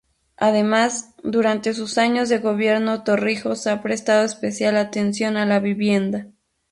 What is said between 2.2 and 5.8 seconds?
de gobierno Torrijos ha prestado especial atención a la